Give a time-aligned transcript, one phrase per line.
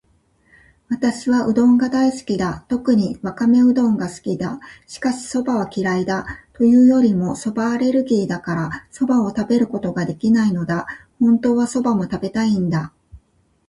[0.89, 2.65] 私はうどんが大好きだ。
[2.69, 4.59] 特にわかめうどんが好きだ。
[4.87, 6.25] しかし、蕎麦は嫌いだ。
[6.53, 10.87] というよりも蕎麦アレルギーだから、蕎麦を食べることができないのだ。
[11.19, 12.91] 本当は蕎麦も食べたいんだ。